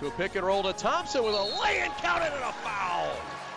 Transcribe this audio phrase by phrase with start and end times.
[0.00, 3.08] To a pick and roll to Thompson with a lay and counted and a foul.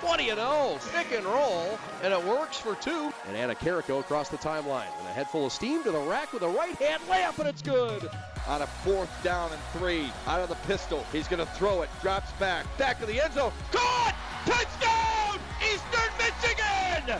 [0.01, 0.79] What do you know?
[0.93, 3.11] Pick and roll, and it works for two.
[3.27, 4.87] And Anna Carrico across the timeline.
[4.99, 7.49] And a head full of steam to the rack with a right hand layup, and
[7.49, 8.09] it's good.
[8.47, 11.89] On a fourth down and three, out of the pistol, he's going to throw it,
[12.01, 13.51] drops back, back to the end zone.
[13.73, 14.15] Caught!
[14.45, 15.39] Touchdown!
[15.61, 17.19] Eastern Michigan!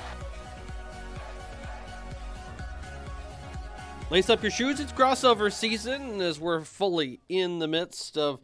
[4.10, 4.80] Lace up your shoes.
[4.80, 8.39] It's crossover season as we're fully in the midst of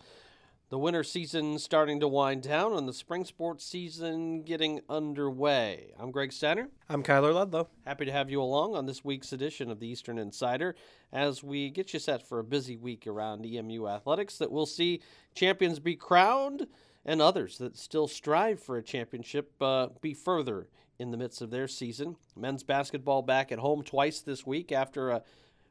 [0.69, 5.93] the winter season starting to wind down and the spring sports season getting underway.
[5.99, 6.69] I'm Greg Stanner.
[6.89, 7.69] I'm Kyler Ludlow.
[7.85, 10.75] Happy to have you along on this week's edition of the Eastern Insider
[11.13, 15.01] as we get you set for a busy week around EMU athletics that will see
[15.35, 16.65] champions be crowned
[17.05, 21.51] and others that still strive for a championship uh, be further in the midst of
[21.51, 22.15] their season.
[22.35, 25.21] Men's basketball back at home twice this week after a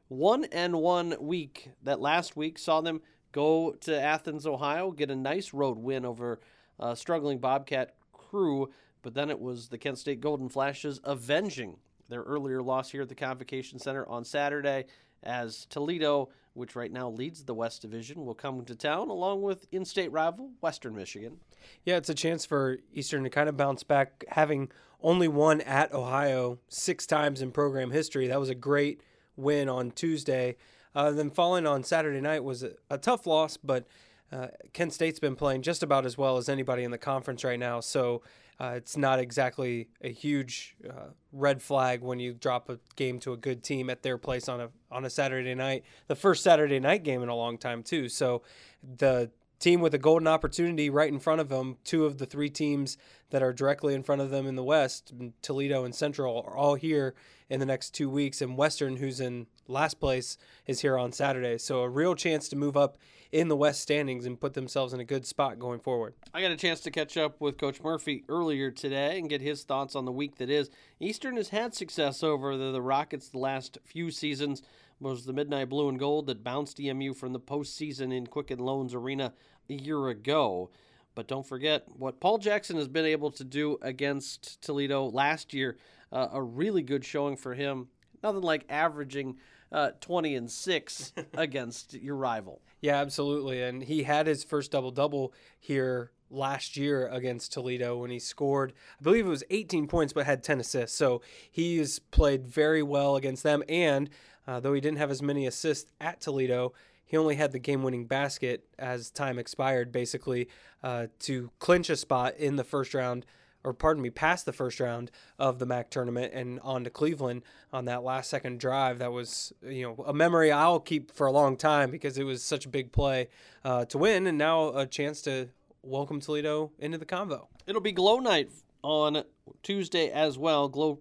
[0.07, 3.01] one and one week that last week saw them
[3.35, 6.39] go to Athens, Ohio, get a nice road win over
[6.79, 11.75] a struggling Bobcat crew, but then it was the Kent State Golden Flashes avenging
[12.07, 14.85] their earlier loss here at the Convocation Center on Saturday
[15.21, 19.67] as Toledo, which right now leads the West Division, will come to town along with
[19.69, 21.37] in state rival Western Michigan.
[21.83, 24.71] Yeah, it's a chance for Eastern to kind of bounce back, having
[25.01, 28.27] only won at Ohio six times in program history.
[28.27, 29.01] That was a great
[29.35, 30.55] win on Tuesday.
[30.95, 33.85] Uh, then falling on Saturday night was a, a tough loss, but
[34.31, 37.59] uh, Kent State's been playing just about as well as anybody in the conference right
[37.59, 37.79] now.
[37.79, 38.21] So
[38.59, 43.33] uh, it's not exactly a huge uh, red flag when you drop a game to
[43.33, 45.83] a good team at their place on a on a Saturday night.
[46.07, 48.07] The first Saturday night game in a long time too.
[48.07, 48.43] So
[48.81, 51.77] the team with a golden opportunity right in front of them.
[51.83, 52.97] Two of the three teams
[53.29, 56.75] that are directly in front of them in the West, Toledo and Central, are all
[56.75, 57.15] here
[57.49, 58.41] in the next two weeks.
[58.41, 61.57] And Western, who's in last place, is here on Saturday.
[61.57, 62.97] So a real chance to move up
[63.31, 66.13] in the West standings and put themselves in a good spot going forward.
[66.33, 69.63] I got a chance to catch up with Coach Murphy earlier today and get his
[69.63, 70.69] thoughts on the week that is.
[70.99, 74.65] Eastern has had success over the, the Rockets the last few seasons It
[74.99, 78.93] was the Midnight Blue and Gold that bounced EMU from the postseason in Quicken Loans
[78.93, 79.33] Arena
[79.69, 80.69] a year ago.
[81.15, 85.77] But don't forget what Paul Jackson has been able to do against Toledo last year.
[86.11, 87.87] Uh, a really good showing for him.
[88.21, 89.37] Nothing like averaging
[89.71, 92.61] uh, 20 and 6 against your rival.
[92.81, 93.61] Yeah, absolutely.
[93.61, 98.73] And he had his first double double here last year against Toledo when he scored,
[98.99, 100.97] I believe it was 18 points, but had 10 assists.
[100.97, 101.21] So
[101.51, 103.63] he's played very well against them.
[103.69, 104.09] And
[104.47, 106.73] uh, though he didn't have as many assists at Toledo,
[107.05, 110.49] he only had the game winning basket as time expired, basically,
[110.83, 113.25] uh, to clinch a spot in the first round,
[113.65, 117.41] or pardon me, past the first round of the MAC tournament and on to Cleveland
[117.73, 118.99] on that last second drive.
[118.99, 122.43] That was, you know, a memory I'll keep for a long time because it was
[122.43, 123.27] such a big play
[123.63, 125.49] uh, to win, and now a chance to
[125.81, 127.47] welcome Toledo into the convo.
[127.65, 128.51] It'll be Glow Night
[128.83, 129.23] on
[129.63, 130.99] Tuesday as well, Glow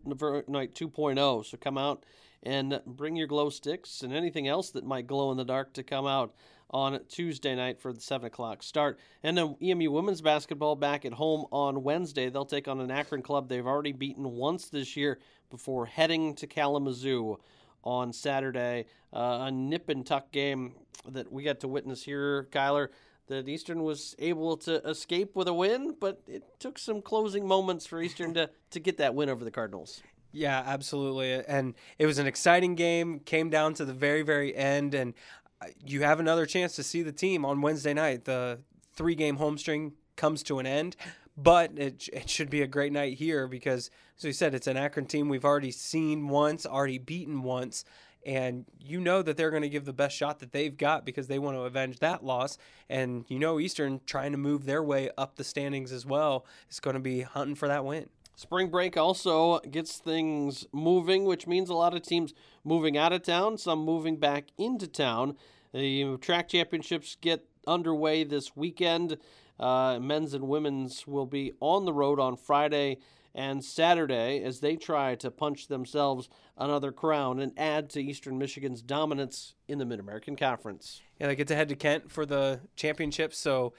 [0.49, 1.45] Night 2.0.
[1.45, 2.05] So come out
[2.43, 5.83] and bring your glow sticks and anything else that might glow in the dark to
[5.83, 6.35] come out
[6.75, 8.99] on Tuesday night for the 7 o'clock start.
[9.23, 12.29] And then EMU women's basketball back at home on Wednesday.
[12.29, 15.21] They'll take on an Akron club they've already beaten once this year
[15.51, 17.39] before heading to Kalamazoo
[17.85, 18.87] on Saturday.
[19.13, 20.75] Uh, a nip and tuck game
[21.09, 22.89] that we got to witness here, Kyler.
[23.29, 27.87] That Eastern was able to escape with a win, but it took some closing moments
[27.87, 30.03] for Eastern to, to get that win over the Cardinals.
[30.33, 31.33] Yeah, absolutely.
[31.33, 34.93] And it was an exciting game, came down to the very, very end.
[34.93, 35.15] And
[35.85, 38.25] you have another chance to see the team on Wednesday night.
[38.25, 38.61] The
[38.95, 40.97] three game home string comes to an end,
[41.37, 44.77] but it, it should be a great night here because, as we said, it's an
[44.77, 47.85] Akron team we've already seen once, already beaten once.
[48.27, 51.27] And you know that they're going to give the best shot that they've got because
[51.27, 52.57] they want to avenge that loss.
[52.89, 56.81] And you know, Eastern trying to move their way up the standings as well is
[56.81, 58.09] going to be hunting for that win.
[58.37, 63.23] Spring break also gets things moving, which means a lot of teams moving out of
[63.23, 65.37] town, some moving back into town.
[65.75, 69.19] The track championships get underway this weekend.
[69.59, 72.99] Uh, men's and women's will be on the road on Friday
[73.35, 78.83] and Saturday as they try to punch themselves another crown and add to Eastern Michigan's
[78.83, 81.03] dominance in the Mid American Conference.
[81.19, 83.75] Yeah, they get to head to Kent for the championships, so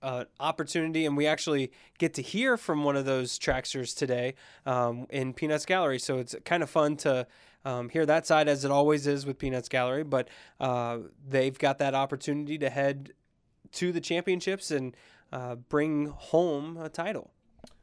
[0.00, 5.06] uh, opportunity, and we actually get to hear from one of those tracksters today um,
[5.10, 5.98] in Peanuts Gallery.
[5.98, 7.26] So it's kind of fun to
[7.64, 10.04] um, hear that side, as it always is with Peanuts Gallery.
[10.04, 10.28] But
[10.60, 13.12] uh, they've got that opportunity to head
[13.72, 14.96] to the championships and
[15.32, 17.30] uh, bring home a title.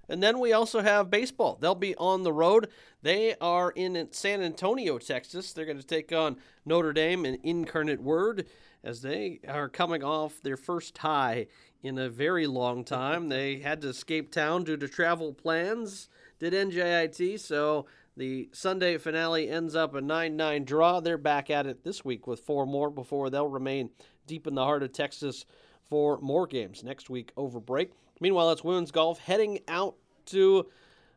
[0.09, 1.57] And then we also have baseball.
[1.59, 2.67] They'll be on the road.
[3.01, 5.53] They are in San Antonio, Texas.
[5.53, 8.45] They're going to take on Notre Dame and Incarnate Word
[8.83, 11.47] as they are coming off their first tie
[11.81, 13.29] in a very long time.
[13.29, 17.85] they had to escape town due to travel plans, did NJIT, so
[18.17, 20.99] the Sunday finale ends up a 9 9 draw.
[20.99, 23.89] They're back at it this week with four more before they'll remain
[24.27, 25.45] deep in the heart of Texas
[25.89, 27.91] for more games next week over break.
[28.19, 29.95] Meanwhile, it's women's golf heading out
[30.27, 30.67] to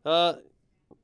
[0.04, 0.34] uh,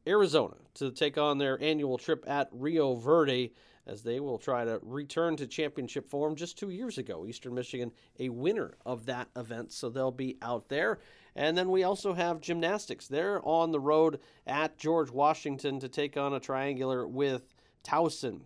[0.06, 3.52] Arizona to take on their annual trip at Rio Verde
[3.86, 7.26] as they will try to return to championship form just two years ago.
[7.26, 11.00] Eastern Michigan, a winner of that event, so they'll be out there.
[11.36, 13.06] And then we also have gymnastics.
[13.06, 17.54] They're on the road at George Washington to take on a triangular with
[17.84, 18.40] Towson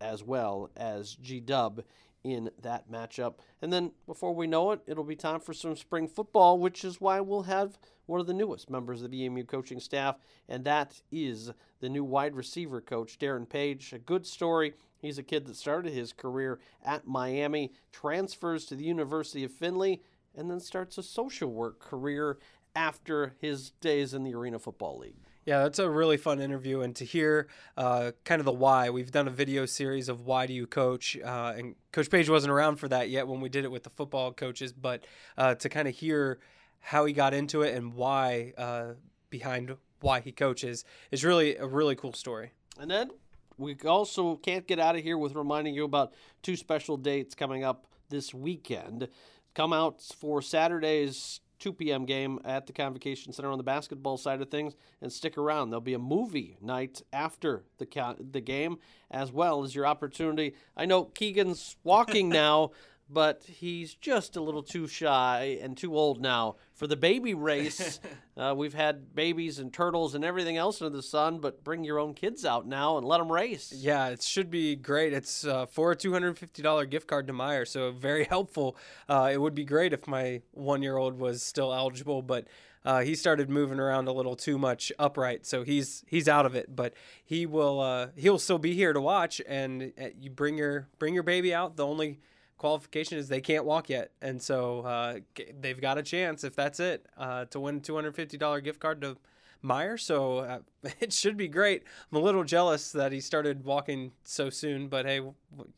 [0.00, 1.82] as well as G Dub
[2.24, 3.34] in that matchup.
[3.62, 7.00] And then before we know it, it'll be time for some spring football, which is
[7.00, 10.16] why we'll have one of the newest members of the EMU coaching staff,
[10.48, 13.92] and that is the new wide receiver coach, Darren Page.
[13.92, 14.74] A good story.
[14.98, 20.02] He's a kid that started his career at Miami, transfers to the University of Findlay,
[20.40, 22.38] and then starts a social work career
[22.74, 25.16] after his days in the Arena Football League.
[25.44, 28.88] Yeah, that's a really fun interview, and to hear uh, kind of the why.
[28.88, 32.52] We've done a video series of why do you coach, uh, and Coach Page wasn't
[32.52, 35.04] around for that yet when we did it with the football coaches, but
[35.36, 36.38] uh, to kind of hear
[36.78, 38.92] how he got into it and why uh,
[39.28, 42.52] behind why he coaches is really a really cool story.
[42.78, 43.10] And then
[43.58, 47.62] we also can't get out of here with reminding you about two special dates coming
[47.62, 49.08] up this weekend.
[49.54, 52.06] Come out for Saturday's 2 p.m.
[52.06, 55.70] game at the Convocation Center on the basketball side of things and stick around.
[55.70, 58.78] There'll be a movie night after the the game
[59.10, 60.54] as well as your opportunity.
[60.76, 62.70] I know Keegan's walking now,
[63.12, 67.98] but he's just a little too shy and too old now for the baby race.
[68.36, 71.98] uh, we've had babies and turtles and everything else under the sun, but bring your
[71.98, 73.72] own kids out now and let them race.
[73.76, 75.12] Yeah, it should be great.
[75.12, 78.76] It's uh, for a $250 gift card to Meijer, so very helpful.
[79.08, 82.46] Uh, it would be great if my one year old was still eligible, but.
[82.82, 86.54] Uh, he started moving around a little too much upright, so he's he's out of
[86.54, 86.74] it.
[86.74, 90.88] But he will uh, he'll still be here to watch, and uh, you bring your
[90.98, 91.76] bring your baby out.
[91.76, 92.20] The only
[92.60, 95.18] qualification is they can't walk yet, and so uh,
[95.58, 98.60] they've got a chance if that's it uh, to win a two hundred fifty dollar
[98.60, 99.16] gift card to
[99.64, 99.98] Meijer.
[99.98, 100.58] So uh,
[101.00, 101.84] it should be great.
[102.12, 105.22] I'm a little jealous that he started walking so soon, but hey,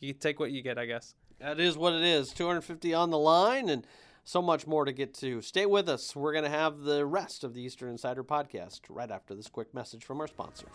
[0.00, 1.14] you take what you get, I guess.
[1.38, 2.32] That is what it is.
[2.32, 3.86] Two hundred fifty on the line, and
[4.24, 5.40] so much more to get to.
[5.40, 6.16] Stay with us.
[6.16, 9.72] We're going to have the rest of the Eastern Insider podcast right after this quick
[9.72, 10.74] message from our sponsors.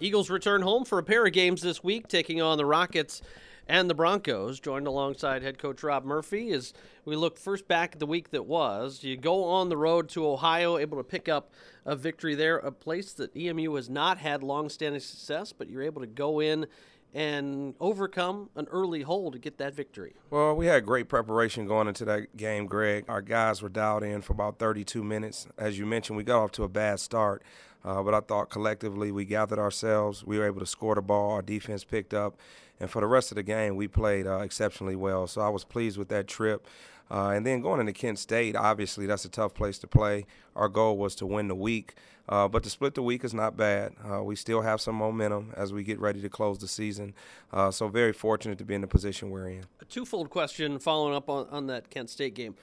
[0.00, 3.22] Eagles return home for a pair of games this week, taking on the Rockets
[3.66, 4.60] and the Broncos.
[4.60, 6.72] Joined alongside head coach Rob Murphy as
[7.04, 9.04] we look first back at the week that was.
[9.04, 11.52] You go on the road to Ohio, able to pick up
[11.84, 16.00] a victory there, a place that EMU has not had long-standing success, but you're able
[16.00, 16.66] to go in
[17.14, 20.16] and overcome an early hole to get that victory?
[20.30, 23.04] Well, we had great preparation going into that game, Greg.
[23.08, 25.46] Our guys were dialed in for about 32 minutes.
[25.56, 27.44] As you mentioned, we got off to a bad start.
[27.84, 30.24] Uh, but I thought collectively we gathered ourselves.
[30.24, 31.32] We were able to score the ball.
[31.32, 32.38] Our defense picked up.
[32.80, 35.26] And for the rest of the game, we played uh, exceptionally well.
[35.26, 36.66] So I was pleased with that trip.
[37.10, 40.26] Uh, and then going into Kent State, obviously that's a tough place to play.
[40.56, 41.94] Our goal was to win the week,
[42.28, 43.92] uh, but to split the week is not bad.
[44.10, 47.14] Uh, we still have some momentum as we get ready to close the season.
[47.52, 49.64] Uh, so very fortunate to be in the position we're in.
[49.80, 52.56] A twofold question following up on, on that Kent State game.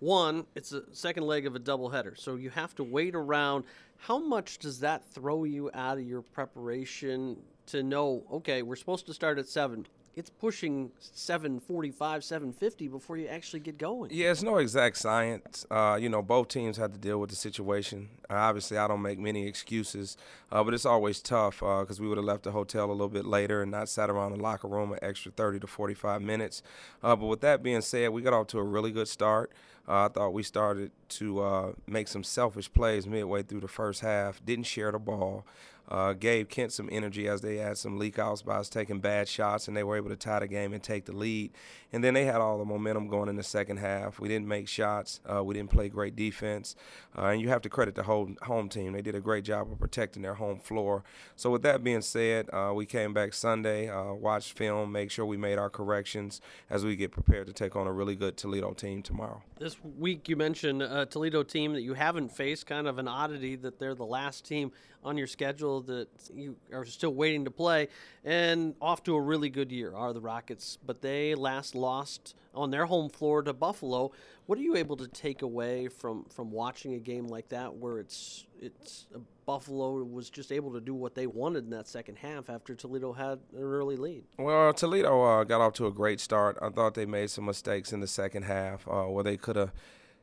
[0.00, 3.64] One, it's a second leg of a doubleheader, so you have to wait around.
[3.98, 9.06] How much does that throw you out of your preparation to know, okay, we're supposed
[9.06, 9.86] to start at 7.
[10.14, 14.10] It's pushing 745, 750 before you actually get going.
[14.10, 15.66] Yeah, it's no exact science.
[15.70, 18.08] Uh, you know, both teams had to deal with the situation.
[18.30, 20.16] Uh, obviously, I don't make many excuses,
[20.50, 23.10] uh, but it's always tough because uh, we would have left the hotel a little
[23.10, 26.62] bit later and not sat around the locker room an extra 30 to 45 minutes.
[27.02, 29.52] Uh, but with that being said, we got off to a really good start.
[29.88, 34.00] Uh, I thought we started to uh, make some selfish plays midway through the first
[34.00, 34.44] half.
[34.44, 35.44] Didn't share the ball.
[35.88, 39.28] Uh, gave Kent some energy as they had some leak outs by us taking bad
[39.28, 41.52] shots, and they were able to tie the game and take the lead.
[41.92, 44.18] And then they had all the momentum going in the second half.
[44.18, 45.20] We didn't make shots.
[45.24, 46.74] Uh, we didn't play great defense.
[47.16, 48.92] Uh, and you have to credit the whole home team.
[48.92, 51.04] They did a great job of protecting their home floor.
[51.36, 55.24] So with that being said, uh, we came back Sunday, uh, watched film, make sure
[55.24, 58.72] we made our corrections as we get prepared to take on a really good Toledo
[58.72, 59.42] team tomorrow.
[59.58, 63.56] This week, you mentioned a Toledo team that you haven't faced, kind of an oddity
[63.56, 64.72] that they're the last team
[65.06, 67.88] on your schedule that you are still waiting to play,
[68.24, 70.78] and off to a really good year are the Rockets.
[70.84, 74.10] But they last lost on their home floor to Buffalo.
[74.46, 77.98] What are you able to take away from from watching a game like that, where
[77.98, 79.06] it's it's
[79.46, 83.12] Buffalo was just able to do what they wanted in that second half after Toledo
[83.12, 84.24] had an early lead?
[84.38, 86.58] Well, Toledo uh, got off to a great start.
[86.60, 89.72] I thought they made some mistakes in the second half uh, where they could have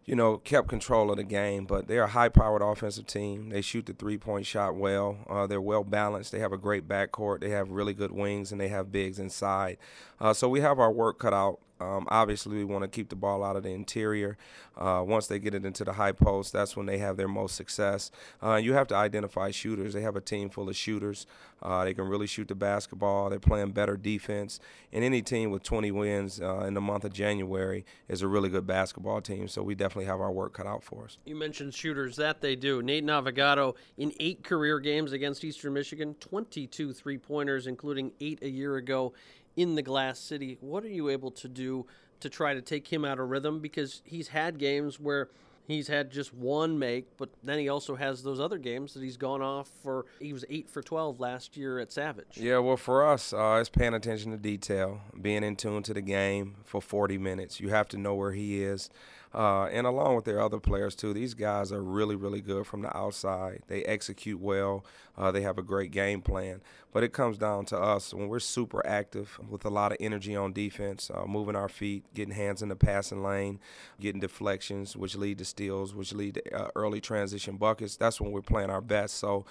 [0.05, 1.65] you know, kept control of the game.
[1.65, 3.50] But they're a high-powered offensive team.
[3.50, 5.17] They shoot the three-point shot well.
[5.29, 6.31] Uh, they're well balanced.
[6.31, 7.41] They have a great backcourt.
[7.41, 9.77] They have really good wings, and they have bigs inside.
[10.19, 11.60] Uh, so we have our work cut out.
[11.79, 14.37] Um, obviously, we want to keep the ball out of the interior.
[14.77, 17.55] Uh, once they get it into the high post, that's when they have their most
[17.55, 18.11] success.
[18.41, 19.93] Uh, you have to identify shooters.
[19.93, 21.25] They have a team full of shooters.
[21.61, 23.29] Uh, they can really shoot the basketball.
[23.29, 24.59] They're playing better defense.
[24.91, 28.49] And any team with 20 wins uh, in the month of January is a really
[28.49, 29.47] good basketball team.
[29.47, 31.17] So we definitely have our work cut out for us.
[31.25, 32.15] You mentioned shooters.
[32.17, 32.81] That they do.
[32.81, 38.49] Nate Navigato in eight career games against Eastern Michigan, 22 three pointers, including eight a
[38.49, 39.13] year ago
[39.55, 40.57] in the Glass City.
[40.62, 41.86] What are you able to do
[42.19, 43.60] to try to take him out of rhythm?
[43.60, 45.29] Because he's had games where
[45.67, 49.17] he's had just one make, but then he also has those other games that he's
[49.17, 50.05] gone off for.
[50.19, 52.38] He was eight for twelve last year at Savage.
[52.38, 56.01] Yeah, well, for us, uh, it's paying attention to detail, being in tune to the
[56.01, 57.60] game for 40 minutes.
[57.60, 58.89] You have to know where he is.
[59.33, 62.81] Uh, and along with their other players too, these guys are really, really good from
[62.83, 63.63] the outside.
[63.67, 64.85] They execute well.
[65.17, 66.61] Uh, they have a great game plan.
[66.91, 70.35] But it comes down to us when we're super active with a lot of energy
[70.35, 73.59] on defense, uh, moving our feet, getting hands in the passing lane,
[73.99, 77.97] getting deflections, which lead to steals, which lead to uh, early transition buckets.
[77.97, 79.15] That's when we're playing our best.
[79.15, 79.45] So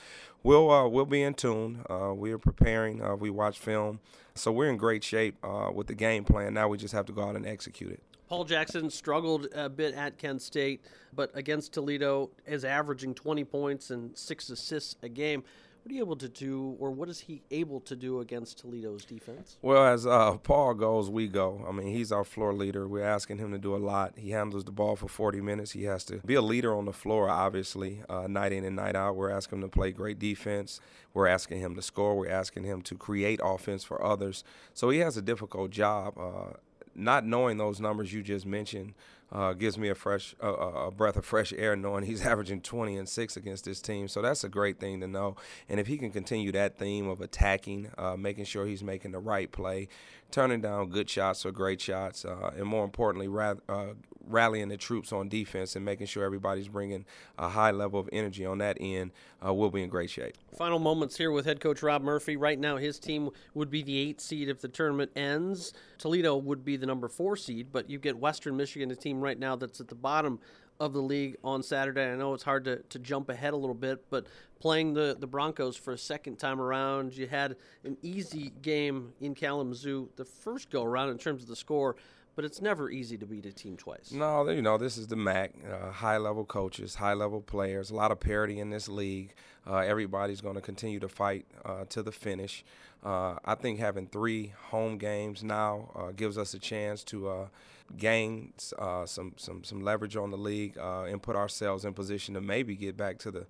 [0.44, 1.84] we'll uh, we'll be in tune.
[1.90, 3.02] Uh, we are preparing.
[3.18, 3.98] we watch film,
[4.36, 5.36] so we're in great shape
[5.74, 6.54] with the game plan.
[6.54, 8.02] Now we just have to go out and execute it.
[8.32, 10.80] Paul Jackson struggled a bit at Kent State,
[11.12, 15.44] but against Toledo is averaging 20 points and six assists a game.
[15.82, 19.04] What are you able to do, or what is he able to do against Toledo's
[19.04, 19.58] defense?
[19.60, 21.62] Well, as uh, Paul goes, we go.
[21.68, 22.88] I mean, he's our floor leader.
[22.88, 24.14] We're asking him to do a lot.
[24.16, 25.72] He handles the ball for 40 minutes.
[25.72, 28.96] He has to be a leader on the floor, obviously, uh, night in and night
[28.96, 29.14] out.
[29.14, 30.80] We're asking him to play great defense.
[31.12, 32.16] We're asking him to score.
[32.16, 34.42] We're asking him to create offense for others.
[34.72, 36.16] So he has a difficult job.
[36.16, 36.52] Uh,
[36.94, 38.94] not knowing those numbers you just mentioned
[39.32, 42.96] uh, gives me a fresh uh, a breath of fresh air knowing he's averaging 20
[42.96, 44.08] and 6 against this team.
[44.08, 45.36] So that's a great thing to know.
[45.68, 49.18] And if he can continue that theme of attacking uh, making sure he's making the
[49.18, 49.88] right play
[50.32, 53.88] turning down good shots or great shots uh, and more importantly ra- uh,
[54.26, 57.04] rallying the troops on defense and making sure everybody's bringing
[57.38, 59.10] a high level of energy on that end,
[59.44, 60.36] uh, we'll be in great shape.
[60.56, 62.36] Final moments here with head coach Rob Murphy.
[62.36, 65.72] Right now, his team would be the eight seed if the tournament ends.
[65.98, 69.38] Toledo would be the number four seed, but you get Western Michigan, a team right
[69.38, 70.38] now that's at the bottom
[70.82, 72.10] of the league on Saturday.
[72.10, 74.26] I know it's hard to, to jump ahead a little bit, but
[74.58, 79.36] playing the, the Broncos for a second time around, you had an easy game in
[79.36, 81.94] Kalamazoo the first go around in terms of the score
[82.34, 84.10] but it's never easy to beat a team twice.
[84.10, 87.94] No, you know this is the MAC, uh, high level coaches, high level players, a
[87.94, 89.34] lot of parity in this league.
[89.66, 92.64] Uh, everybody's going to continue to fight uh, to the finish.
[93.04, 97.48] Uh, I think having three home games now uh, gives us a chance to
[97.90, 102.40] uh, gain some some some leverage on the league and put ourselves in position to
[102.40, 103.46] maybe get back to the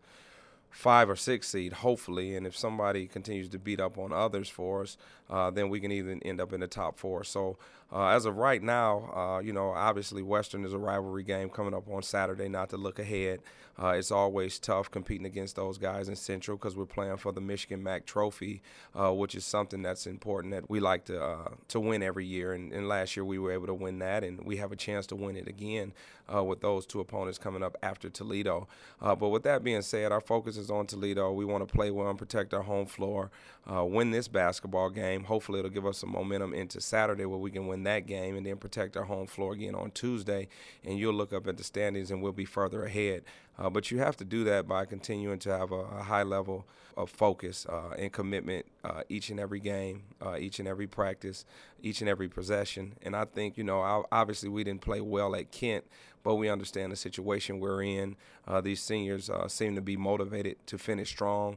[0.72, 2.34] five or six seed, hopefully.
[2.34, 4.96] And if somebody continues to beat up on others for us,
[5.32, 7.24] uh, then we can even end up in the top four.
[7.24, 7.56] So
[7.90, 11.74] uh, as of right now, uh, you know, obviously Western is a rivalry game coming
[11.74, 12.48] up on Saturday.
[12.48, 13.40] Not to look ahead,
[13.82, 17.40] uh, it's always tough competing against those guys in Central because we're playing for the
[17.40, 18.62] Michigan MAC Trophy,
[18.94, 22.52] which is something that's important that we like to to win every year.
[22.52, 25.06] And, and, last year we were able to win that, and we have a chance
[25.08, 25.92] to win it again
[26.28, 28.68] with those two opponents coming up after Toledo.
[29.00, 31.32] but with that being said, our focus is on Toledo.
[31.32, 33.30] We want to play well and protect our home floor,
[33.66, 35.21] win this basketball game.
[35.24, 38.36] Hopefully, it'll give us some momentum into Saturday where we can win win that game
[38.36, 40.48] and then protect our home floor again on Tuesday.
[40.84, 43.24] And you'll look up at the standings and we'll be further ahead.
[43.58, 46.66] Uh, but you have to do that by continuing to have a, a high level
[46.96, 51.44] of focus uh, and commitment uh, each and every game, uh, each and every practice,
[51.82, 52.92] each and every possession.
[53.02, 55.84] And I think, you know, obviously we didn't play well at Kent,
[56.22, 58.16] but we understand the situation we're in.
[58.46, 61.56] Uh, these seniors uh, seem to be motivated to finish strong.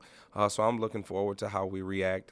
[0.50, 2.32] so I'm looking forward to how we react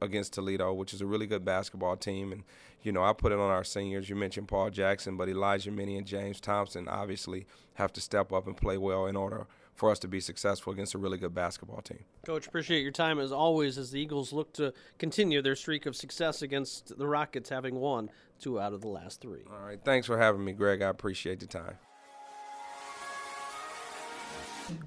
[0.00, 2.32] against Toledo, which is a really good basketball team.
[2.32, 2.44] And,
[2.82, 4.08] you know, I put it on our seniors.
[4.08, 8.46] You mentioned Paul Jackson, but Elijah Minnie and James Thompson obviously have to step up
[8.46, 11.80] and play well in order for us to be successful against a really good basketball
[11.80, 12.04] team.
[12.26, 15.96] Coach, appreciate your time as always as the Eagles look to continue their streak of
[15.96, 19.40] success against the Rockets, having won two out of the last three.
[19.50, 19.80] All right.
[19.82, 20.82] Thanks for having me, Greg.
[20.82, 21.78] I appreciate the time.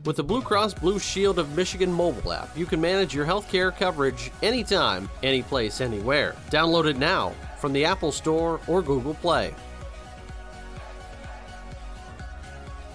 [0.05, 3.75] With the Blue Cross Blue Shield of Michigan mobile app, you can manage your healthcare
[3.75, 6.35] coverage anytime, anyplace, anywhere.
[6.49, 9.53] Download it now from the Apple Store or Google Play.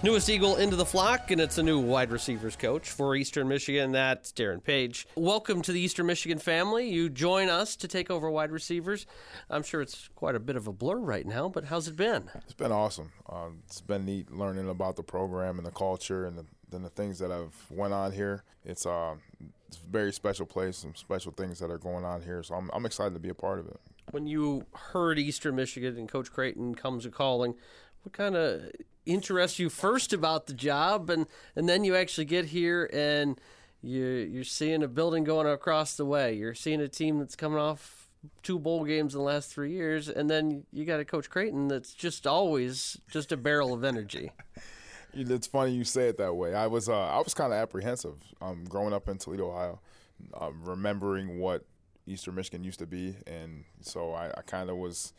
[0.01, 3.91] Newest Eagle into the flock, and it's a new wide receivers coach for Eastern Michigan.
[3.91, 5.05] That's Darren Page.
[5.17, 6.89] Welcome to the Eastern Michigan family.
[6.89, 9.05] You join us to take over wide receivers.
[9.49, 12.29] I'm sure it's quite a bit of a blur right now, but how's it been?
[12.35, 13.11] It's been awesome.
[13.27, 16.89] Um, it's been neat learning about the program and the culture and the, and the
[16.89, 18.43] things that have went on here.
[18.65, 19.15] It's, uh,
[19.67, 22.43] it's a very special place, some special things that are going on here.
[22.43, 23.79] So I'm, I'm excited to be a part of it.
[24.11, 27.53] When you heard Eastern Michigan and Coach Creighton comes a calling,
[28.03, 28.71] what kind of
[29.05, 33.39] interests you first about the job, and and then you actually get here and
[33.81, 36.33] you you're seeing a building going across the way.
[36.33, 38.09] You're seeing a team that's coming off
[38.43, 41.67] two bowl games in the last three years, and then you got a Coach Creighton
[41.67, 44.31] that's just always just a barrel of energy.
[45.13, 46.53] It's funny you say it that way.
[46.53, 49.79] I was uh, I was kind of apprehensive um, growing up in Toledo, Ohio,
[50.39, 51.65] um, remembering what
[52.05, 55.13] Eastern Michigan used to be, and so I, I kind of was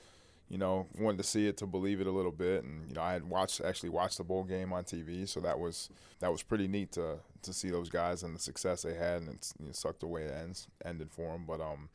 [0.51, 2.65] you know, wanted to see it to believe it a little bit.
[2.65, 5.59] And you know, I had watched actually watched the bowl game on TV, so that
[5.59, 9.23] was that was pretty neat to to see those guys and the success they had,
[9.23, 11.45] and it you know, sucked the way it ends ended for them.
[11.47, 11.89] But um,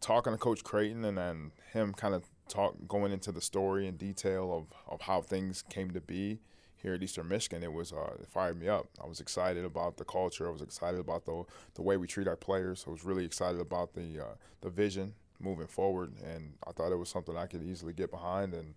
[0.00, 3.96] talking to Coach Creighton and then him kind of talk going into the story in
[3.96, 6.38] detail of of how things came to be
[6.86, 8.86] here at Eastern Michigan, it was uh, it fired me up.
[9.02, 10.46] I was excited about the culture.
[10.46, 11.42] I was excited about the
[11.74, 12.84] the way we treat our players.
[12.86, 16.12] I was really excited about the uh, the vision moving forward.
[16.24, 18.74] And I thought it was something I could easily get behind and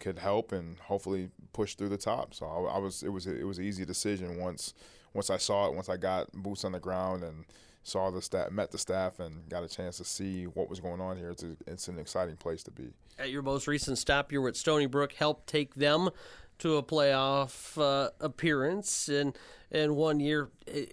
[0.00, 2.34] could help and hopefully push through the top.
[2.34, 4.74] So I, I was it was it was an easy decision once
[5.14, 7.44] once I saw it, once I got boots on the ground and
[7.84, 11.00] saw the staff, met the staff, and got a chance to see what was going
[11.00, 11.30] on here.
[11.30, 12.92] It's, a, it's an exciting place to be.
[13.18, 16.10] At your most recent stop, you were at Stony Brook, helped take them
[16.62, 19.36] to a playoff uh, appearance and
[19.70, 20.50] and one year,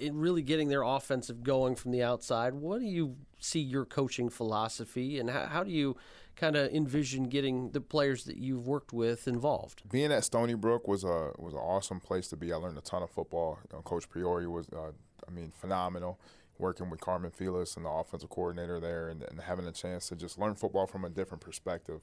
[0.10, 2.54] really getting their offensive going from the outside.
[2.54, 5.98] What do you see your coaching philosophy, and how, how do you
[6.38, 9.84] kind of envision getting the players that you've worked with involved?
[9.92, 12.54] Being at Stony Brook was a was an awesome place to be.
[12.54, 13.60] I learned a ton of football.
[13.70, 14.92] You know, Coach Priore was, uh,
[15.28, 16.20] I mean, phenomenal.
[16.58, 20.16] Working with Carmen Felix and the offensive coordinator there, and, and having a chance to
[20.16, 22.02] just learn football from a different perspective.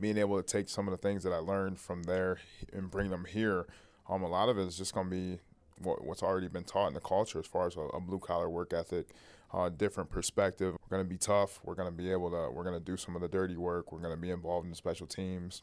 [0.00, 2.38] Being able to take some of the things that I learned from there
[2.72, 3.66] and bring them here,
[4.08, 5.38] um, a lot of it is just going to be
[5.82, 8.48] what, what's already been taught in the culture as far as a, a blue collar
[8.48, 9.08] work ethic,
[9.52, 10.74] uh, different perspective.
[10.74, 11.60] We're going to be tough.
[11.64, 12.50] We're going to be able to.
[12.50, 13.92] We're going to do some of the dirty work.
[13.92, 15.62] We're going to be involved in the special teams.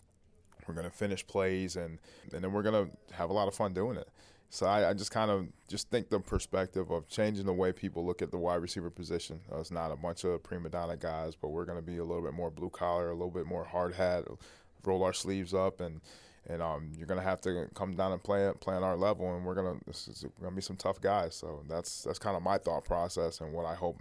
[0.67, 1.99] We're going to finish plays, and
[2.33, 4.09] and then we're going to have a lot of fun doing it.
[4.55, 8.05] So I, I just kind of just think the perspective of changing the way people
[8.05, 9.41] look at the wide receiver position.
[9.51, 12.03] Uh, it's not a bunch of prima donna guys, but we're going to be a
[12.05, 14.23] little bit more blue collar, a little bit more hard hat,
[14.85, 15.99] roll our sleeves up, and
[16.47, 19.43] and um, you're gonna have to come down and play play on our level, and
[19.43, 21.33] we're gonna this is gonna be some tough guys.
[21.35, 23.97] So that's that's kind of my thought process and what I hope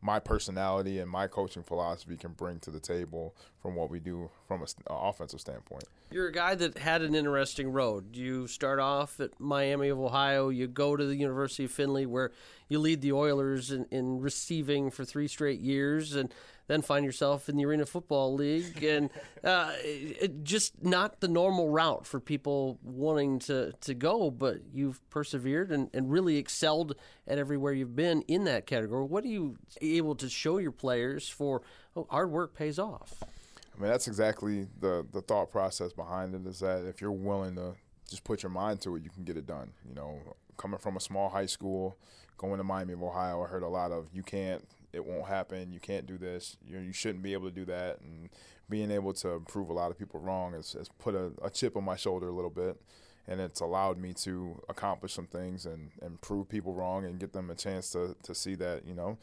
[0.00, 4.30] my personality and my coaching philosophy can bring to the table from what we do
[4.46, 5.84] from an offensive standpoint.
[6.10, 8.16] You're a guy that had an interesting road.
[8.16, 12.30] You start off at Miami of Ohio, you go to the University of Findlay, where
[12.68, 16.32] you lead the Oilers in, in receiving for three straight years, and
[16.68, 19.10] then find yourself in the Arena Football League, and
[19.44, 25.00] uh, it, just not the normal route for people wanting to, to go, but you've
[25.10, 26.94] persevered and, and really excelled
[27.26, 29.04] at everywhere you've been in that category.
[29.04, 31.62] What are you able to show your players for
[31.96, 33.22] oh, hard work pays off?
[33.22, 37.54] I mean, that's exactly the, the thought process behind it is that if you're willing
[37.56, 37.74] to
[38.08, 39.72] just put your mind to it, you can get it done.
[39.88, 40.20] You know,
[40.56, 41.96] coming from a small high school,
[42.36, 45.72] going to Miami of Ohio, I heard a lot of you can't it won't happen.
[45.72, 46.56] You can't do this.
[46.66, 48.00] You you shouldn't be able to do that.
[48.00, 48.30] And
[48.68, 51.76] being able to prove a lot of people wrong has, has put a, a chip
[51.76, 52.80] on my shoulder a little bit.
[53.26, 57.34] And it's allowed me to accomplish some things and, and prove people wrong and get
[57.34, 59.18] them a chance to, to see that, you know,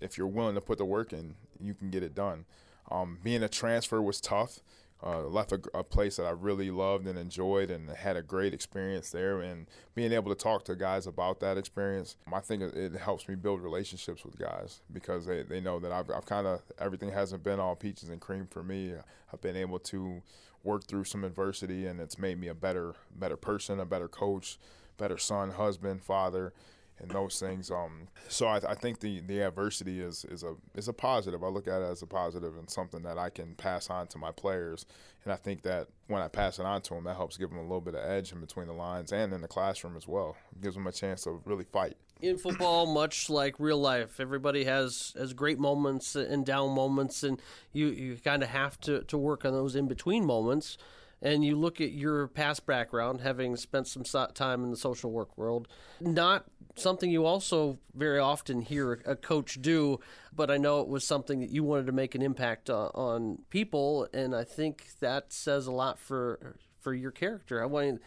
[0.00, 2.46] if you're willing to put the work in, you can get it done.
[2.90, 4.60] Um, being a transfer was tough
[5.04, 8.54] uh, left a, a, place that I really loved and enjoyed and had a great
[8.54, 9.40] experience there.
[9.40, 13.28] And being able to talk to guys about that experience, I think it, it helps
[13.28, 17.10] me build relationships with guys because they, they know that I've, I've kind of, everything
[17.10, 18.94] hasn't been all peaches and cream for me.
[19.32, 20.22] I've been able to
[20.62, 24.58] work through some adversity and it's made me a better, better person, a better coach,
[24.98, 26.52] better son, husband, father
[26.98, 27.70] and those things.
[27.70, 31.42] Um, so I, I, think the, the adversity is is a is a positive.
[31.42, 34.18] I look at it as a positive and something that I can pass on to
[34.18, 34.86] my players.
[35.24, 37.58] And I think that when I pass it on to them, that helps give them
[37.58, 40.36] a little bit of edge in between the lines and in the classroom as well.
[40.52, 41.96] It gives them a chance to really fight.
[42.20, 47.40] In football, much like real life, everybody has has great moments and down moments, and
[47.72, 50.78] you you kind of have to to work on those in between moments
[51.22, 54.02] and you look at your past background, having spent some
[54.34, 55.68] time in the social work world,
[56.00, 60.00] not something you also very often hear a coach do,
[60.34, 64.08] but I know it was something that you wanted to make an impact on, people,
[64.12, 67.62] and I think that says a lot for for your character.
[67.62, 68.02] I want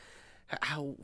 [0.62, 0.96] how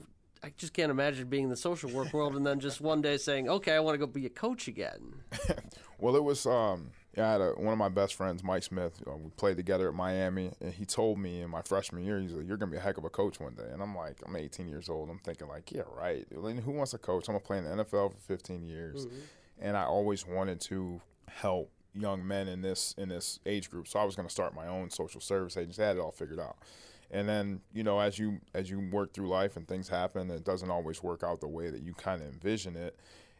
[0.44, 3.16] I just can't imagine being in the social work world and then just one day
[3.18, 5.24] saying, "Okay, I want to go be a coach again."
[6.00, 6.46] well, it was.
[6.46, 8.94] Um yeah, I had a, one of my best friends, Mike Smith.
[9.00, 12.20] You know, we played together at Miami, and he told me in my freshman year,
[12.20, 14.18] he's like, "You're gonna be a heck of a coach one day." And I'm like,
[14.26, 15.10] I'm 18 years old.
[15.10, 16.26] I'm thinking like, yeah, right.
[16.32, 17.28] Who wants to coach?
[17.28, 19.20] I'm gonna play in the NFL for 15 years, mm-hmm.
[19.60, 23.90] and I always wanted to help young men in this in this age group.
[23.90, 25.84] So I was gonna start my own social service agency.
[25.84, 26.58] I had it all figured out.
[27.14, 30.46] And then you know, as you as you work through life and things happen, it
[30.46, 32.96] doesn't always work out the way that you kind of envision it.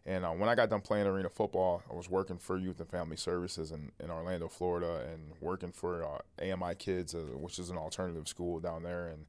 [0.06, 2.90] And uh, when I got done playing arena football, I was working for Youth and
[2.90, 7.70] Family Services in, in Orlando, Florida, and working for uh, AMI Kids, uh, which is
[7.70, 9.10] an alternative school down there.
[9.10, 9.26] And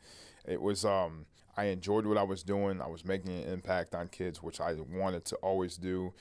[0.46, 2.80] it was, um, I enjoyed what I was doing.
[2.80, 6.14] I was making an impact on kids, which I wanted to always do.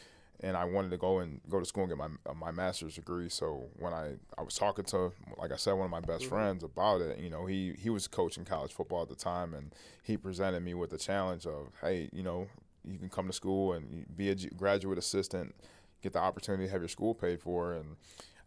[0.43, 2.95] And I wanted to go and go to school and get my uh, my master's
[2.95, 3.29] degree.
[3.29, 6.33] So when I, I was talking to, like I said, one of my best mm-hmm.
[6.33, 9.71] friends about it, you know, he he was coaching college football at the time, and
[10.01, 12.47] he presented me with the challenge of, hey, you know,
[12.85, 15.55] you can come to school and be a graduate assistant,
[16.01, 17.73] get the opportunity to have your school paid for.
[17.73, 17.95] And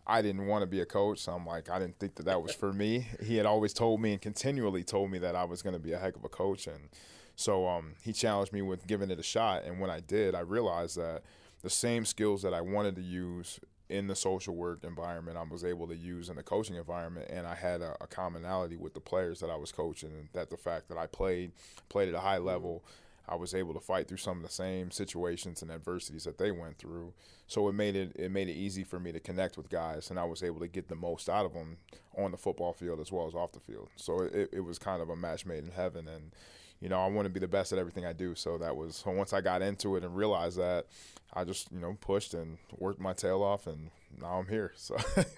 [0.06, 1.20] I didn't want to be a coach.
[1.20, 3.08] So I'm like, I didn't think that that was for me.
[3.22, 5.92] He had always told me and continually told me that I was going to be
[5.92, 6.66] a heck of a coach.
[6.66, 6.88] And
[7.36, 9.64] so um, he challenged me with giving it a shot.
[9.64, 11.22] And when I did, I realized that
[11.62, 15.64] the same skills that I wanted to use in the social work environment, I was
[15.64, 19.00] able to use in the coaching environment, and I had a, a commonality with the
[19.00, 21.52] players that I was coaching, and that the fact that I played
[21.88, 22.82] played at a high level,
[23.28, 26.50] I was able to fight through some of the same situations and adversities that they
[26.50, 27.14] went through.
[27.46, 30.18] So it made it it made it easy for me to connect with guys, and
[30.18, 31.78] I was able to get the most out of them
[32.16, 33.88] on the football field as well as off the field.
[33.96, 36.32] So it, it was kind of a match made in heaven, and
[36.80, 38.34] you know I want to be the best at everything I do.
[38.34, 40.86] So that was so once I got into it and realized that,
[41.32, 44.72] I just you know pushed and worked my tail off and now I'm here.
[44.76, 44.96] So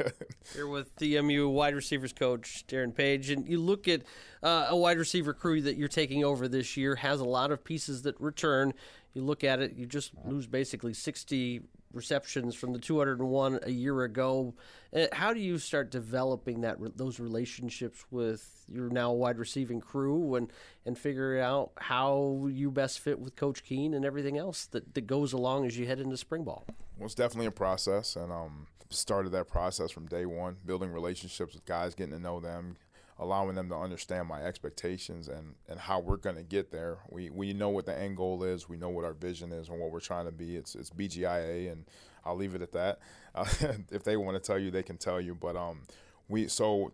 [0.55, 4.03] here with DMU wide receivers coach Darren Page, and you look at
[4.43, 7.65] uh, a wide receiver crew that you're taking over this year has a lot of
[7.65, 8.73] pieces that return.
[9.15, 11.63] You look at it, you just lose basically 60
[11.93, 14.55] receptions from the 201 a year ago.
[14.95, 20.35] Uh, how do you start developing that those relationships with your now wide receiving crew
[20.35, 20.53] and
[20.85, 25.07] and figure out how you best fit with Coach Keen and everything else that, that
[25.07, 26.67] goes along as you head into spring ball?
[27.01, 31.65] It's definitely a process, and um, started that process from day one, building relationships with
[31.67, 32.77] guys, getting to know them,
[33.19, 36.99] allowing them to understand my expectations and, and how we're going to get there.
[37.11, 38.69] We, we know what the end goal is.
[38.69, 40.57] We know what our vision is and what we're trying to be.
[40.57, 41.85] It's, it's BGIA, and
[42.25, 42.99] I'll leave it at that.
[43.35, 43.45] Uh,
[43.91, 45.35] if they want to tell you, they can tell you.
[45.35, 45.83] But um,
[46.29, 46.93] we so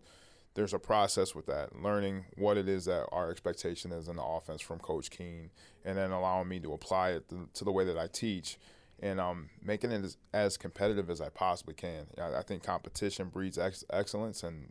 [0.53, 4.23] there's a process with that, learning what it is that our expectation is in the
[4.23, 5.49] offense from Coach Keen,
[5.85, 8.57] and then allowing me to apply it to, to the way that I teach–
[9.03, 12.07] and um, making it as, as, competitive as I possibly can.
[12.17, 14.69] I, I think competition breeds ex- excellence, and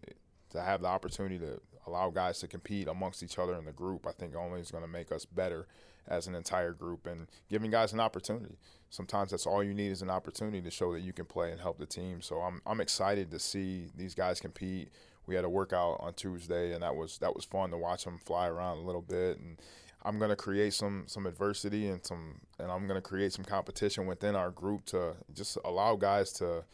[0.51, 4.07] to have the opportunity to allow guys to compete amongst each other in the group,
[4.07, 5.67] I think only is going to make us better
[6.09, 8.57] as an entire group and giving guys an opportunity.
[8.89, 11.61] Sometimes that's all you need is an opportunity to show that you can play and
[11.61, 12.23] help the team.
[12.23, 14.89] So I'm I'm excited to see these guys compete.
[15.27, 18.19] We had a workout on Tuesday, and that was that was fun to watch them
[18.19, 19.59] fly around a little bit and
[20.05, 24.35] I'm gonna create some some adversity and some and I'm gonna create some competition within
[24.35, 26.65] our group to just allow guys to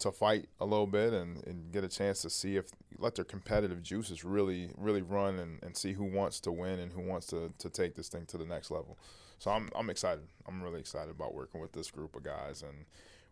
[0.00, 2.66] to fight a little bit and, and get a chance to see if
[2.98, 6.92] let their competitive juices really really run and, and see who wants to win and
[6.92, 8.98] who wants to, to take this thing to the next level.
[9.38, 10.24] So I'm I'm excited.
[10.46, 12.86] I'm really excited about working with this group of guys and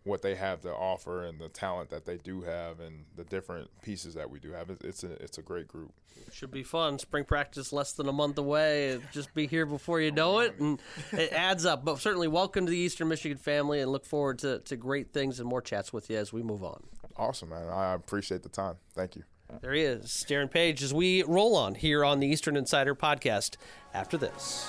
[0.07, 3.69] what they have to offer and the talent that they do have and the different
[3.83, 4.71] pieces that we do have.
[4.83, 5.93] It's a it's a great group.
[6.33, 6.99] Should be fun.
[6.99, 8.99] Spring practice less than a month away.
[9.13, 10.81] Just be here before you know it, and
[11.13, 11.85] it adds up.
[11.85, 15.41] But certainly, welcome to the Eastern Michigan family, and look forward to, to great things
[15.41, 16.83] and more chats with you as we move on.
[17.17, 17.69] Awesome, man.
[17.69, 18.77] I appreciate the time.
[18.95, 19.25] Thank you.
[19.61, 23.57] There he is, Darren Page, as we roll on here on the Eastern Insider podcast
[23.95, 24.69] after this.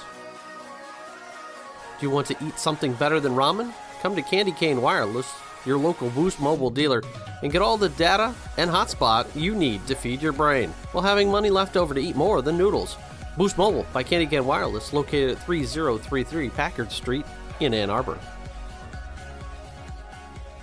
[2.00, 3.74] Do you want to eat something better than ramen?
[4.02, 5.34] Come to Candy Cane Wireless,
[5.66, 7.02] your local Boost Mobile dealer,
[7.42, 11.30] and get all the data and hotspot you need to feed your brain while having
[11.32, 12.96] money left over to eat more than noodles.
[13.38, 17.26] Boost Mobile by Candy Cane Wireless, located at 3033 Packard Street
[17.60, 18.20] in Ann Arbor.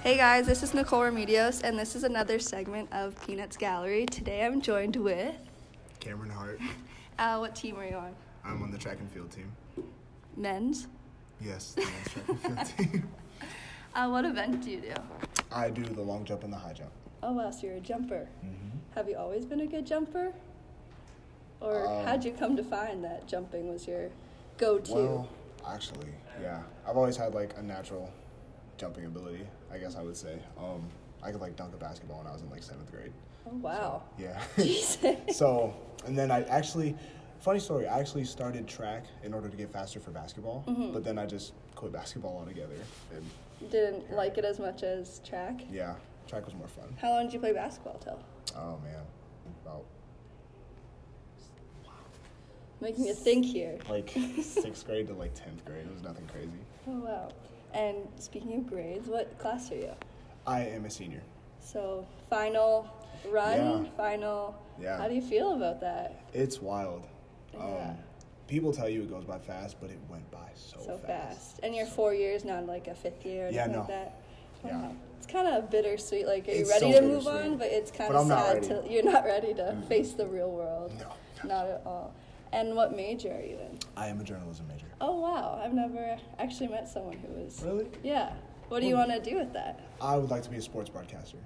[0.02, 4.06] Hey guys, this is Nicole Remedios, and this is another segment of Peanuts Gallery.
[4.06, 5.34] Today I'm joined with.
[6.00, 6.60] Cameron Hart.
[7.16, 8.12] Uh, what team are you on?
[8.44, 9.52] I'm on the track and field team.
[10.36, 10.88] Men's?
[11.40, 13.08] Yes, the men's track and field team.
[13.94, 14.92] Uh, what event do you do?
[15.52, 16.90] I do the long jump and the high jump.
[17.22, 18.28] Oh wow, so you're a jumper.
[18.44, 18.78] Mm-hmm.
[18.94, 20.33] Have you always been a good jumper?
[21.61, 24.11] Or Um, how'd you come to find that jumping was your
[24.59, 24.92] go to?
[24.94, 25.28] Well,
[25.66, 26.62] actually, yeah.
[26.87, 28.12] I've always had like a natural
[28.76, 30.38] jumping ability, I guess I would say.
[30.59, 30.85] Um,
[31.22, 33.12] I could like dunk a basketball when I was in like seventh grade.
[33.46, 34.02] oh wow.
[34.18, 34.42] Yeah.
[34.59, 35.38] Jesus.
[35.38, 35.72] so,
[36.04, 36.94] and then I actually,
[37.40, 40.92] funny story, I actually started track in order to get faster for basketball, Mm-hmm.
[40.92, 42.74] but then I just quit basketball altogether.
[43.14, 43.24] And
[43.70, 45.61] Didn't like it as much as track?
[45.70, 45.94] yeah,
[46.27, 46.96] track was more fun.
[47.00, 48.20] How long did you play basketball till?
[48.57, 49.00] Oh man,
[49.64, 49.85] about
[51.85, 51.92] wow.
[52.81, 53.79] Making you think here.
[53.88, 54.11] like
[54.42, 55.87] sixth grade to like tenth grade.
[55.87, 56.50] It was nothing crazy.
[56.88, 57.29] Oh wow.
[57.72, 59.92] And speaking of grades, what class are you?
[60.46, 61.22] I am a senior.
[61.61, 62.87] So final
[63.29, 63.90] run, Yeah.
[63.96, 64.55] final.
[64.81, 64.98] Yeah.
[64.98, 66.24] How do you feel about that?
[66.33, 67.07] It's wild.
[67.55, 67.61] Yeah.
[67.61, 67.96] Um,
[68.46, 71.61] people tell you it goes by fast, but it went by so, So fast.
[71.62, 73.78] And you're four years, not like a fifth year or Yeah, no.
[73.78, 74.20] like that.
[74.64, 74.90] Yeah.
[75.18, 76.26] It's kind of bittersweet.
[76.26, 77.57] Like, are you It's ready so to move on?
[77.57, 80.92] But it's kind But of sad to you're not ready to face the real world.
[80.98, 81.48] No.
[81.48, 82.14] Not at all.
[82.52, 83.78] And what major are you in?
[83.96, 84.87] I am a journalism major.
[85.00, 87.61] Oh wow, I've never actually met someone who was.
[87.64, 87.87] Really?
[88.02, 88.33] Yeah.
[88.68, 89.80] What do you want to do with that?
[90.00, 91.38] I would like to be a sports broadcaster.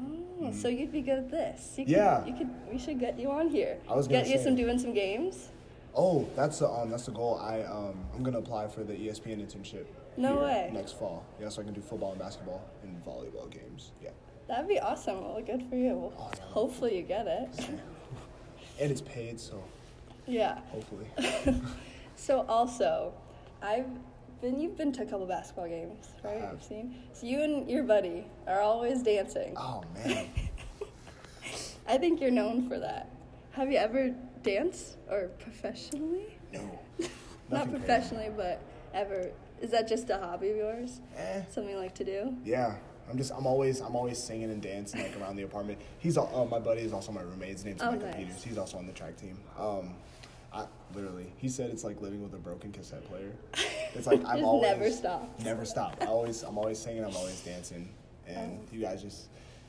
[0.00, 1.74] Oh, so you'd be good at this.
[1.76, 1.96] You could, Mm.
[1.96, 2.24] Yeah.
[2.26, 2.50] You could.
[2.72, 3.78] We should get you on here.
[3.88, 5.48] I was get you say- some doing some games.
[6.00, 7.38] Oh, that's the um, that's the goal.
[7.42, 9.84] I um, I'm gonna apply for the ESPN internship.
[10.16, 10.70] No way.
[10.72, 11.24] Next fall.
[11.40, 13.90] Yeah, so I can do football and basketball and volleyball games.
[14.02, 14.10] Yeah.
[14.46, 15.20] That'd be awesome.
[15.22, 16.12] Well, good for you.
[16.16, 16.40] Oh, yeah.
[16.44, 17.48] hopefully you get it.
[18.80, 19.60] And it's paid, so
[20.26, 20.60] Yeah.
[20.70, 21.06] hopefully.
[22.16, 23.12] So also,
[23.60, 23.86] I've
[24.40, 24.60] been.
[24.60, 26.42] You've been to a couple basketball games, right?
[26.42, 26.94] I've seen.
[27.12, 29.54] So you and your buddy are always dancing.
[29.56, 30.28] oh man.
[31.88, 33.08] I think you're known for that.
[33.52, 36.38] Have you ever danced or professionally?
[36.52, 36.78] No.
[37.50, 38.60] Not professionally, but
[38.94, 39.30] ever.
[39.60, 41.00] Is that just a hobby of yours?
[41.16, 41.42] Eh.
[41.50, 42.34] Something you like to do?
[42.44, 42.76] Yeah.
[43.10, 45.78] I'm just I'm always I'm always singing and dancing like around the apartment.
[45.98, 47.52] He's all, uh, my buddy is also my roommate.
[47.52, 48.16] His name's Oh, Michael nice.
[48.16, 48.42] Peters.
[48.44, 49.38] He's also on the track team.
[49.58, 49.94] Um,
[50.52, 53.32] I literally he said it's like living with a broken cassette player.
[53.94, 55.40] It's like I'm always never stop.
[55.42, 55.96] Never stop.
[56.02, 57.02] I always I'm always singing.
[57.04, 57.88] I'm always dancing,
[58.26, 58.74] and Oh.
[58.74, 59.28] you guys just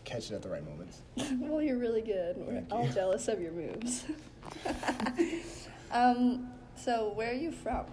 [0.09, 1.01] catch it at the right moments.
[1.39, 2.35] well, you're really good.
[2.37, 2.91] We're Thank all you.
[2.93, 4.05] jealous of your moves.
[5.91, 7.85] um, so where are you from?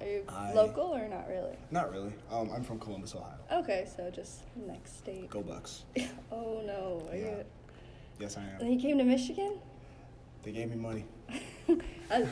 [0.00, 1.56] Are you I- local or not really?
[1.70, 2.12] Not really.
[2.30, 3.34] Um, I'm from Columbus, Ohio.
[3.52, 5.30] Okay, so just next state.
[5.30, 5.84] Go Bucks.
[6.30, 7.24] Oh no, are Yeah.
[7.38, 7.44] you?
[8.18, 8.68] Yes, I And am.
[8.68, 9.58] you came to Michigan?
[10.42, 11.04] They gave me money.
[11.68, 12.28] Is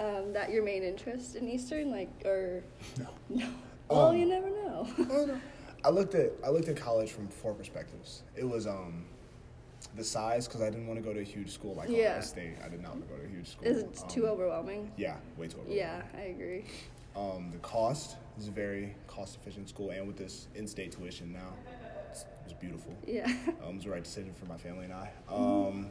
[0.00, 2.62] um, that your main interest in Eastern, like, or
[2.98, 3.06] No.
[3.30, 3.46] no?
[3.88, 5.40] Well, Um, you never know.
[5.86, 8.24] I looked at I looked at college from four perspectives.
[8.34, 9.04] It was um
[9.94, 12.10] the size because I didn't want to go to a huge school like Yeah.
[12.10, 12.54] Ohio State.
[12.64, 13.68] I did not want to go to a huge school.
[13.68, 14.90] Is it Um, too overwhelming?
[14.96, 15.78] Yeah, way too overwhelming.
[15.78, 16.64] Yeah, I agree.
[17.14, 21.54] Um, the cost is a very cost efficient school, and with this in-state tuition now,
[22.10, 22.92] it's, it's beautiful.
[23.06, 23.24] Yeah.
[23.64, 25.10] Um, it was the right decision for my family and I.
[25.28, 25.90] Um,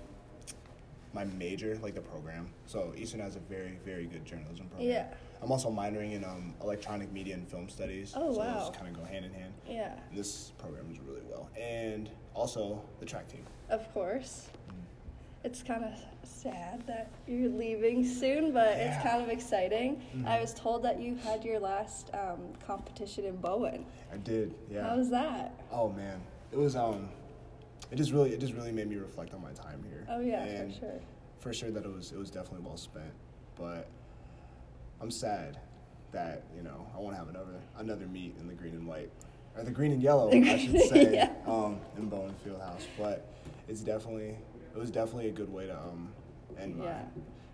[1.15, 4.89] my major, like the program, so Eastern has a very, very good journalism program.
[4.89, 5.07] Yeah.
[5.41, 8.13] I'm also minoring in um, electronic media and film studies.
[8.15, 8.59] Oh, so wow.
[8.67, 9.53] those kind of go hand in hand.
[9.67, 13.45] yeah, This program is really well, and also the track team.
[13.69, 14.49] of course.
[15.43, 15.91] It's kind of
[16.27, 18.93] sad that you're leaving soon, but it's Yeah.
[18.97, 19.07] Mm-hmm.
[19.07, 20.01] kind of exciting.
[20.25, 23.85] I was told that you had your last um, competition in Bowen.
[24.11, 24.89] I did, yeah.
[24.89, 25.53] How was that?
[25.71, 26.19] Oh man,
[26.51, 27.09] it was um,
[27.95, 30.05] it just really it just really made me reflect on my time here.
[30.09, 30.99] Oh yeah, and for sure.
[31.39, 33.13] For sure that it was it was definitely well spent,
[33.55, 33.87] but
[34.99, 35.57] I'm sad
[36.11, 39.09] that you know I want to have another another meet in the green and white
[39.55, 41.31] or the green and yellow I should say Yeah.
[41.47, 43.25] um, in Bowen Fieldhouse, but
[43.69, 44.35] it's definitely
[44.75, 46.09] it was definitely a good way to um
[46.59, 47.01] end my Yeah.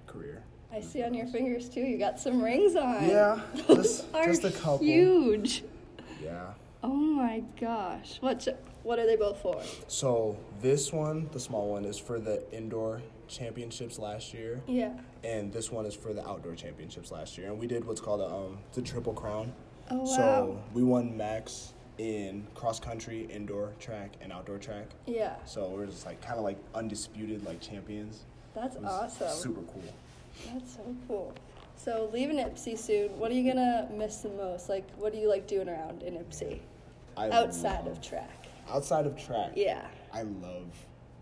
[0.08, 0.42] career.
[0.74, 1.82] I see on your fingers too.
[1.82, 3.08] You got some rings on.
[3.08, 4.80] Yeah, Those just- are just a couple.
[4.80, 5.64] huge.
[6.24, 6.54] Yeah.
[6.84, 8.18] Oh my gosh.
[8.22, 8.48] What?
[8.84, 9.62] What are they both for?
[9.88, 14.94] So this one, the small one, is for the indoor championships last year, Yeah.
[15.24, 17.48] and this one is for the outdoor championships last year.
[17.50, 19.54] And we did what's called a um, the triple crown.
[19.92, 20.06] Oh wow.
[20.06, 24.88] So we won MACs in cross country, indoor track, and outdoor track.
[25.06, 28.22] Yeah, So we're just like kind of like undisputed like champions.
[28.56, 29.30] that's awesome.
[29.30, 29.84] Super cool.
[30.52, 31.34] That's so cool.
[31.76, 34.70] So leaving Ypsi soon, what are you gonna miss the most?
[34.70, 36.60] Like, what do you like doing around in Ypsi
[37.22, 38.48] I outside love- of track?
[38.70, 39.52] outside of track.
[39.56, 39.86] Yeah.
[40.14, 40.72] I love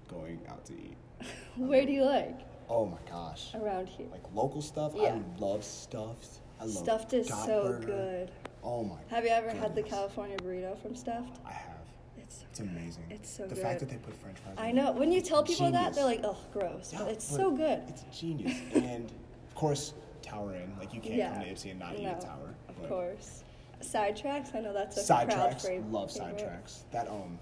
[0.07, 0.97] going out to eat.
[1.57, 3.53] Where do you like Oh my gosh.
[3.55, 4.07] around here?
[4.11, 4.93] Like local stuff.
[4.95, 5.15] Yeah.
[5.15, 6.39] I love stuffed.
[6.59, 7.85] I love Stuffed is so Burger.
[7.85, 8.31] good.
[8.63, 8.97] Oh my.
[9.09, 9.81] Have you ever had the.
[9.81, 11.39] California burrito from Stuffed?
[11.45, 11.77] I have.
[12.17, 13.05] It's It's amazing.
[13.09, 13.57] It's so the good.
[13.57, 14.55] The fact that they put French fries.
[14.57, 14.91] I know.
[14.91, 17.81] When you tell people that, they're like, "Oh, gross," Yeah, but it's but so good.
[17.87, 18.57] It's genius.
[18.73, 19.09] and
[19.47, 20.73] of course, Tower Inn.
[20.77, 21.33] Like you can't yeah.
[21.33, 22.53] come to Ypsi and not eat no, at Tower.
[22.67, 23.43] Of course.
[23.81, 24.55] Sidetracks.
[24.55, 25.65] I know that's a crowd Sidetracks.
[25.69, 26.79] fav- Love sidetracks.
[26.91, 27.39] That um,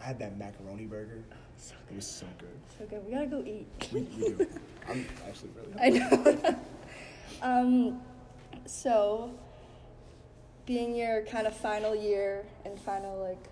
[0.00, 1.22] I had that macaroni burger.
[1.56, 2.48] So It was so good.
[2.78, 3.04] So good.
[3.06, 3.66] We gotta go eat.
[3.92, 4.46] We, we do.
[4.88, 5.98] I'm actually really.
[6.00, 6.32] Hungry.
[6.42, 6.56] I know.
[7.42, 8.00] um,
[8.66, 9.30] so,
[10.66, 13.48] being your kind of final year and final like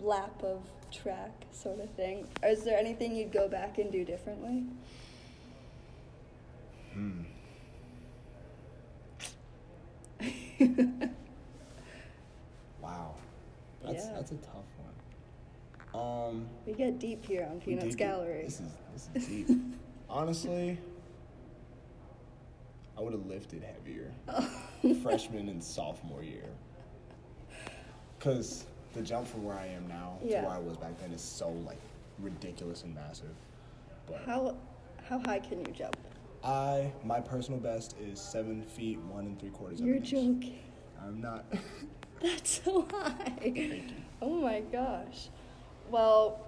[0.00, 4.64] lap of track sort of thing, is there anything you'd go back and do differently?
[6.92, 7.22] Hmm.
[12.80, 13.14] Wow.
[13.84, 14.12] That's Yeah.
[14.14, 14.64] that's a tough
[15.92, 16.00] one.
[16.00, 16.48] Um.
[16.66, 18.42] We get deep here on we Peanuts Gallery.
[18.44, 19.58] This is this is deep.
[20.08, 20.78] Honestly,
[22.96, 24.12] I would have lifted heavier
[25.02, 26.44] freshman and sophomore year.
[28.20, 30.40] Cause the jump from where I am now Yeah.
[30.42, 31.80] to where I was back then is so like
[32.18, 33.34] ridiculous and massive.
[34.06, 34.56] But How
[35.08, 35.96] how high can you jump?
[36.46, 39.80] I my personal best is seven feet one and three quarters.
[39.80, 40.10] of You're an inch.
[40.10, 40.58] joking.
[41.02, 41.44] I'm not.
[42.22, 43.82] That's so high.
[44.22, 45.28] Oh my gosh.
[45.90, 46.40] Well,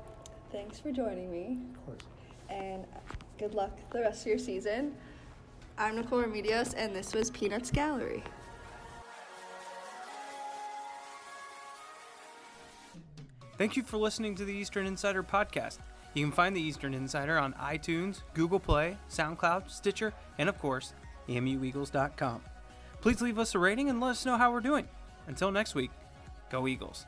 [0.53, 1.59] thanks for joining me.
[1.75, 2.03] of course.
[2.49, 2.87] and
[3.39, 4.95] good luck the rest of your season.
[5.77, 8.23] I'm Nicole Remedios, and this was Peanuts Gallery.
[13.57, 15.79] Thank you for listening to the Eastern Insider podcast.
[16.15, 20.95] You can find the Eastern Insider on iTunes, Google Play, SoundCloud, Stitcher, and of course,
[21.29, 22.41] emueagles.com.
[23.01, 24.89] Please leave us a rating and let us know how we're doing.
[25.27, 25.91] Until next week,
[26.51, 27.07] go Eagles.